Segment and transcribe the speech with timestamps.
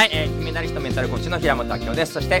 [0.00, 2.14] はい、えー、金メダリストメンタルコーチの平本明夫です。
[2.14, 2.36] そして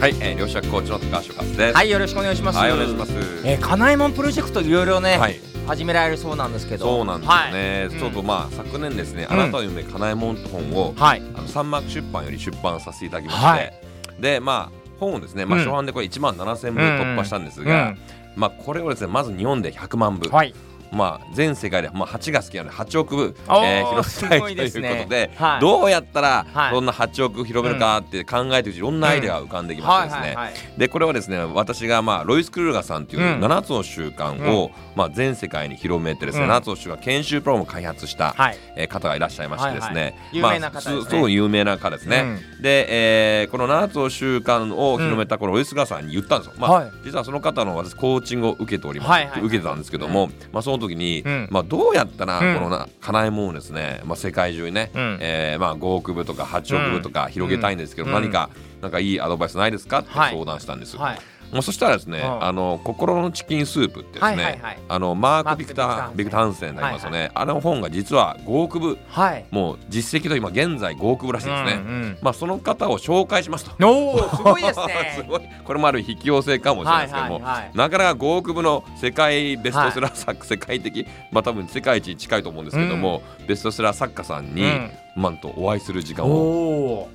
[0.00, 1.72] はい、えー、両者コーチの高橋和です。
[1.72, 2.58] はいよろしくお願いします。
[2.58, 3.12] はいお願いします。
[3.44, 5.38] えー、かなえもんプロジェクトいろいろね、はい。
[5.64, 6.86] 始められるそうなんですけど。
[6.86, 7.80] そうなんですよね。
[7.82, 7.90] はい。
[8.00, 11.22] ちょっとまあ昨年ですね、うんあなたの夢かなえもんって本を、はい。
[11.36, 13.72] あの三幕出版より出版させていただきまして、はい。
[14.18, 15.64] でまあ本をですね、まあうん。
[15.64, 17.94] 初版でこれ1万7000部突破したんですが、
[18.34, 20.52] まあこれをですねまず日本で100万部、はい
[20.94, 24.40] まあ全世界でまあ8が好きなので8億部、えー広めたい
[24.70, 25.60] ということで、はい。
[25.60, 26.74] どうやったらはい。
[26.74, 30.36] そんな8億広めるかって考えているうちいろんなアイデアが浮かんできましてですね。
[30.78, 33.44] でこれはですね私がまあロイス・クルーガさんといううん。
[33.44, 36.50] 7つの習慣を、まあ、全世界に広めてですね、うん。
[36.50, 38.58] 7つの習慣研修プログラムを開発した、はい。
[38.76, 46.92] えー方がいらっしゃいましてですね、はいはいまあすすごい有名な方ですね、で、えーこの7つの習慣を広めたこのロイス・クルーガさんに言ったんですよ、まあはい。
[47.04, 51.48] 実はその方の私コーチングを受けております、はいはいはい受けてたんですけども、まあ、その時に、うん。
[51.50, 52.54] まあ、どうやったらうん。
[52.56, 55.18] このなかなえもんをですね、まあ、世界中にね、うん。
[55.20, 58.14] えーまあ、5億部とか8億部とか広げたいんですけど、うん。
[58.14, 58.50] 何か
[58.82, 60.00] なんかいいアドバイスないですか？
[60.00, 60.32] ってはい。
[60.32, 60.96] 相談したんです。
[60.96, 61.18] はい
[61.52, 62.44] もうそしたらですね、うん。
[62.44, 68.98] あの心のチキンスープってですね、あのマーク・ビクター・ビビクタハンセンになりますよね、あの本が実は5億部。
[69.08, 69.44] はい。
[69.50, 73.86] もう実績と今現在5億部らしいですね、まあその方を紹介しますと。
[73.86, 75.12] おおすごいですね。
[75.16, 75.40] すごい。
[75.64, 84.90] これもある引き寄せかもしれないですけども、なかなか5億部の世界ベストセラー作、世界的まあ多分世界一に近いと思うんですけども、ベストセラー作家さんに、うん。
[85.16, 87.08] なんとお会いする時間おを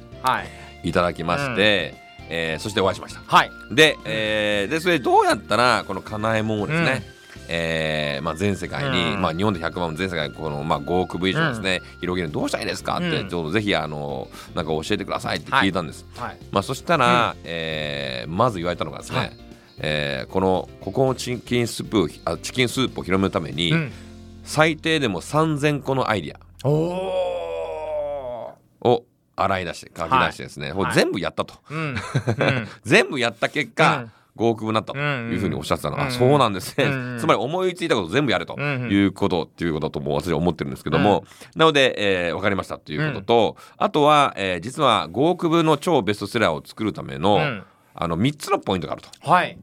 [0.83, 3.21] いただきまして、えーそしてお会いしました。
[3.25, 3.51] はい。
[3.71, 7.03] で,、えーでそれどうやったらこのかなえもんをですね、
[7.47, 9.21] えーまあ、全世界に、うん。
[9.21, 13.29] まあ、日本で100万全世界にこの、まあ、5億部以上ですね、広げるどうしたらいいですかって、うん。
[13.29, 16.37] ちょっとぜひあのなんか教えてくださいって聞いたんです、はい。
[16.51, 19.31] まあ、そしたら、えーまず言われたのがですね、はい。
[19.79, 23.91] えーこのここのチキンスープをあチキンスープを広めるために、うん。
[24.43, 26.39] 最低でも3000個のアイディア。
[26.67, 27.28] おおを
[29.41, 30.93] 洗い出して書き出してですね、はい。
[30.93, 31.77] 全部やったと、うん。
[31.77, 31.95] うん。
[32.83, 34.11] 全部やった結果、うん。
[34.37, 35.97] 5億部になったとうんいうふうにおっしゃってたの。
[35.97, 36.09] は、うん。
[36.09, 47.63] あそうなんですね、うんつまり思いついたこと全部やれとうんいうことっていうことだともう私は思ってるんですけども、なので、えー、分かりましたということと、あとは、えー実は5億部の超ベストセラーを作るための,、うん。
[47.93, 49.09] あの3つのポイントがあると。
[49.29, 49.57] はい。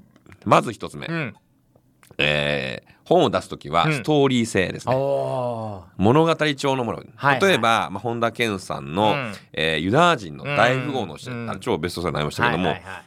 [0.44, 1.34] まず1つ目、うん
[2.18, 3.92] えー本を出す時はうん。
[3.92, 9.32] ストーリー性ですね、お物語調のもの、はい例えば、まあ、本田健さんの、うん。
[9.52, 13.04] えーユダヤ人の大富豪の人、うん超ベストセラーになりましたけども、はいはいはい。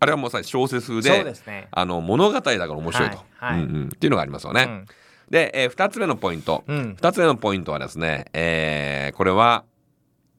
[0.00, 1.68] あれはもうさ小説風でね。
[1.70, 3.62] あの物語だから面白いと、はいはい。
[3.64, 3.86] うんうん。
[3.86, 4.64] っていうのがありますよね。
[4.64, 4.86] うん。
[5.30, 6.96] で、え2つ目のポイント、うん。
[7.00, 9.64] 2つ目のポイントはですね、えーこれは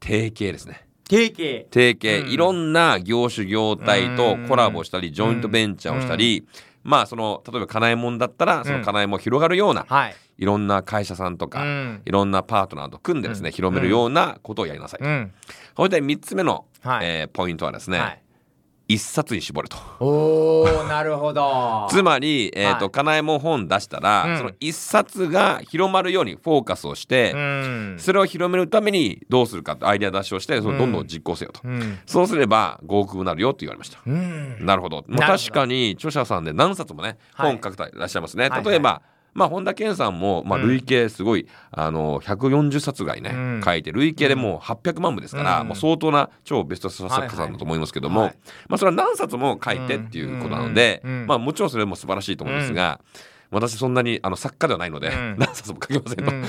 [0.02, 0.86] 提携ですね。
[1.10, 2.30] 提携、うん。
[2.30, 6.48] いろんな業種業態とコラボしたり、ジョイントベンチャーをしたり、
[6.84, 10.16] まあその例えばかなえもんだったらそのかなえもん広がるような、はい。
[10.38, 12.02] いろんな会社さんとか、うん。
[12.06, 13.54] いろんなパートナーと組んでですね、うん。
[13.54, 15.04] 広めるようなことをやりなさい。
[15.04, 15.32] うん。
[15.76, 17.08] それで3つ目の、はい。
[17.08, 18.22] えーポイントはですね、はい
[18.90, 19.78] 一冊に絞ると。
[20.00, 21.88] おおなるほど。
[21.94, 22.92] つまり、えーとはい。
[22.92, 24.38] かなえもん本出したら、うん。
[24.40, 27.96] その一冊が広まるようにフォーカスをして、うん。
[28.00, 32.00] それを広めるためにどうするかってアイデア出しをしてそれをどんどん実行せよと、うん。
[32.08, 34.66] そうすれば5億部になるよって言われました、うん。
[34.66, 35.44] なるほど、まあ、なるほど。
[35.44, 37.52] 確かに著者さんで何冊もねはい。
[37.52, 38.64] 本書く方いらっしゃいますね、はい。
[38.64, 39.04] 例えば、
[39.34, 40.68] まあ、本田健さんも、まあ、うん。
[40.68, 43.62] 累計すごい、あの140冊ぐらいね、うん。
[43.64, 45.68] 書いて累計でもう800万部ですから、うん。
[45.68, 48.38] もう相当な超ベストセラー作家さんだと思いますけども、はいはい
[48.68, 51.12] まあ、それは何冊も書いてっていうことなので、うん。
[51.22, 51.28] うん。
[51.28, 53.00] まあ、もちろんそれも素晴らしいと思うんですが、
[53.52, 55.36] 私そんなにあの作家ではないので、うん。
[55.40, 56.42] 何冊も書けませんと、うん。
[56.42, 56.48] な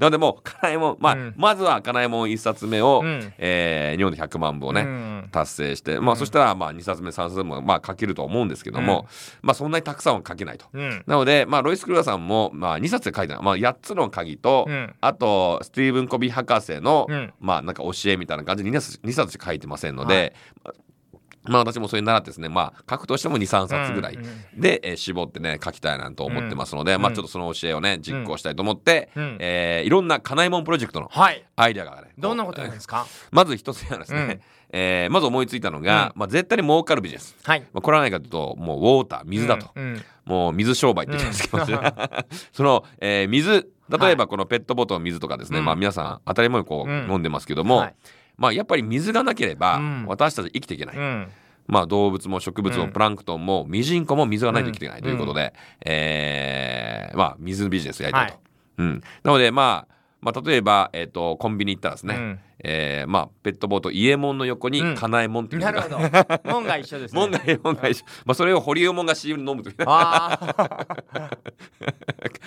[0.00, 1.34] のでもうかなえもん、まあうん。
[1.36, 3.32] まずはかなえもん1冊目を、うん。
[3.38, 5.28] えー日本で100万部をね、うん。
[5.30, 9.06] 達成して、まあそしたらまあ2冊目3冊目もまあ書けるとは思うんですけども、
[9.42, 10.66] まあそんなにたくさんは書けないと。
[10.72, 11.02] うん。
[11.06, 14.94] なので、まあ、ロイス・クルーさんも、まあ、2冊で書いてある、まあ、8つの鍵と、うん。
[15.00, 17.32] あとスティーブン・コビー博士の、うん。
[17.40, 20.34] まあなんか教えみたいな感じで2冊 ,2 冊しか書いてませんので、
[21.44, 24.60] まあ私もそれに習ってですね、まあ書くとしても2、3冊ぐらいうん。
[24.60, 29.36] で、えー絞ってね、書きたいなと思ってますので、まあちょっとその教えをね、実行したいと思って、うん。
[29.40, 31.44] えーいろんなかなえもんプロジェクトのはい。
[31.56, 33.06] アイデアがね、どんなことやるんですか？
[33.30, 34.40] まず一つ目はですね、うん。
[34.72, 37.36] えーまず思いついたのが、まあ絶対に儲かるビジネス。
[37.44, 37.60] はい。
[37.72, 39.70] まあ、これは何かというと、もうウォーター、水だと。
[39.74, 40.02] うん。
[40.24, 41.92] もう水商売って言ってるんですけど、ね。
[42.52, 45.66] その、えー水例えばこのペットボトルの水とかですね、うん。
[45.66, 47.10] まあ皆さん当たり前にこううん。
[47.12, 47.94] 飲んでますけども、はい
[48.36, 50.06] まあやっぱり水がなければうん。
[50.06, 51.28] 私たち生きていけない、うん。
[51.66, 52.92] まあ動物も植物もうん。
[52.92, 55.02] プランクトンもミジンコも水がないと生きていけない。
[55.02, 55.54] ということで、
[55.84, 58.32] えーまあ水ビジネスやりたいと。
[58.34, 58.42] はい。
[58.78, 64.94] うん、なのでまあまあ、例えば、えー、とコンビニ行ったらですね、うんえーまあ、ペットボトル伊右衛門の横にうん。
[64.94, 66.52] かなえもんっていうのなるが、ほど。
[66.52, 67.20] 門が一緒ですね。
[67.20, 70.38] 門が門が一緒、まあ、それを堀江門が CM で飲むというあ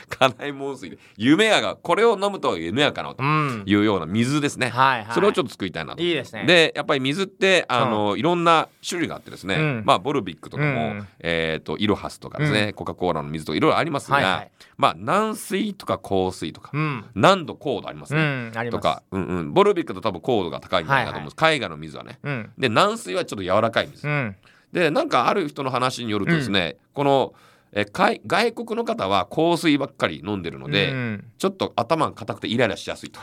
[0.09, 5.13] かな えもん水で夢やがこれを飲むと夢やかなというような水ですね、はいはい。
[5.13, 6.01] それをちょっと作りたいなと。
[6.01, 6.45] いいですね。
[6.45, 9.83] でやっぱり水ってあの、いろんな種類があってですね、うん。
[9.85, 11.07] まあボルビックとかも、うん。
[11.19, 14.51] えっ、とイロハスとかですね、コカ・コーラの水とかいろいろありますが、はいはい。
[14.77, 17.05] まあ軟水とか硬水とか、うん。
[17.15, 18.77] 何度高度ありますうね、んあります。
[18.77, 21.23] とか、うんうん、ボルビックと多分高度が高いんじゃないかと思う。
[21.23, 22.19] んです、海外の水はね。
[22.23, 22.51] うん。
[22.57, 24.35] で軟水はちょっと柔らかい水、うん。
[24.71, 27.33] でなんかある人の話によるとですね、この
[27.73, 31.25] え海外国の方は香水ばっかり飲んでるので、うん。
[31.37, 33.19] ちょっと頭が硬くてイライラしやすいと。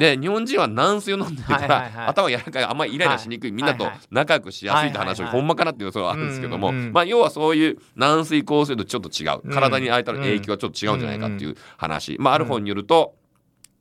[0.00, 4.00] で日本人は軟水を飲んでるから、はいはいはい頭が柔らかいあんまりイライラしにくい、みんなとはいはい。
[4.10, 5.34] 仲良くしやすいって話を、はいはい。
[5.34, 6.92] はいほんまかなっていう予想はあるんですけども、うんうんうん。
[6.92, 9.40] まあ要はそういう軟水香水とちょっと違う。
[9.44, 13.14] うん体に与える影響はちょっと違うんじゃないかっていう話、まあある本によると、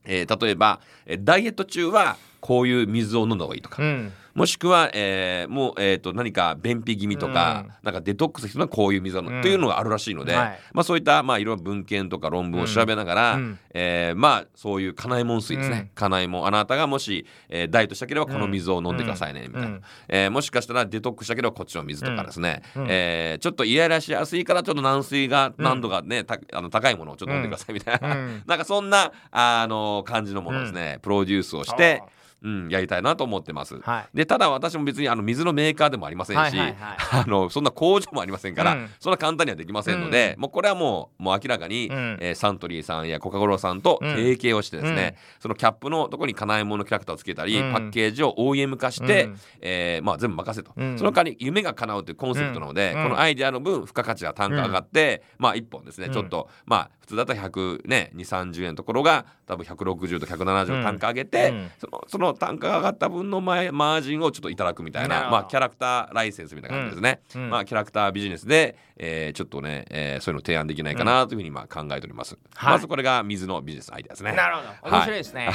[0.07, 0.79] えー例えば
[1.19, 4.13] ダイエット中はこういう水を飲んだ方がいいとか、うん。
[4.37, 7.73] もしくは、えーもう、えー、と何か便秘気味とか、うん。
[7.81, 9.41] なんかデトックスするのはこういう水を飲む、うん。
[9.41, 10.59] というのがあるらしいので、はい。
[10.73, 13.59] まあ、そういった、まあ、いろいろ文献とか論文を調べながら、うん。
[13.73, 15.89] えーまあ、そういう家内門水ですね、うん。
[15.95, 19.81] 家内門あなたがもし、えーダイエットしたければこの水を飲んでくださいね、みたいな、うん。
[20.07, 22.87] えーもしかしたらデトックスしたければこっちの水とかですね、うん。
[22.89, 28.43] えーちょっとイライラしやすいからちょっと軟水が何度かね、たあの高いものをちょっと飲んでくださいみたいな、うん。
[28.45, 32.03] なんかそんなあの感じのものをですね、プロデュースをして、
[32.43, 33.79] うん、やりたいなと思ってます。
[33.79, 34.07] はい。
[34.13, 36.75] でただ私も別にあの水のメーカーでもありませんし、はいはいはい。
[37.23, 38.89] あのそんな工場もありませんから、うん。
[38.99, 42.17] そんな簡単にはできませんので、もうこれはもうもう明らかに、うん。
[42.21, 44.15] えーサントリーさんやコカ・コーラさんとうん。
[44.15, 47.73] 提携をしてですね、そのキャップのところに金井物のキャラクターをつけたり、うん。
[47.73, 49.39] パッケージを OEM 化して、うん。
[49.61, 50.97] えーまあ、全部任せと、うん。
[50.97, 53.03] その代わり夢が叶うというコンセプトなので、うん。
[53.03, 56.13] このアイデアの分付加価値が単価上がって、まあ1本ですね、うん。
[56.13, 61.71] ちょっとまあ普通だったら100ね2 3 0円のところが多分160と170の単価上げて、うん。
[61.79, 67.43] そのその単価が上がった分の前マージンをちょっといただくみたいなまあキャラクターライセンスみたいな感じですね、うん。
[67.43, 67.49] うん。
[67.49, 72.73] まあキャラクタービジネスで、えーちょっとね、えーそういうの提案できないかなというふうにまあ考えております、はい。
[72.73, 74.33] まずこれが水のビジネスアイデアですね。
[74.33, 74.97] なるほど。
[74.97, 75.49] 面白いですね、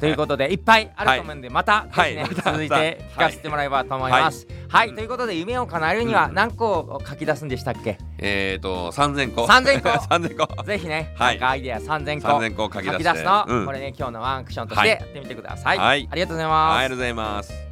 [0.00, 4.46] ということでいっぱいあると思うんで、またね、はい続いて聞かせてもらえばと思います。
[4.48, 4.56] はい、
[4.94, 9.44] ということで夢を叶えるには何個書き出すんでしたっけ、えっ、と3000個。
[9.44, 9.88] 3000個。
[10.14, 10.62] 3000個。
[10.64, 11.42] ぜひね、はい。
[11.42, 13.22] アイデア3000個3000個書き出して。
[13.22, 13.66] の、うん。
[13.66, 16.08] これね今日のワンアクションとしてやってみてください、はい。
[16.10, 17.66] ありがとうございます、はいありがとうございます